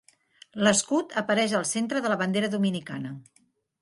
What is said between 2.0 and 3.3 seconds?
de la bandera dominicana.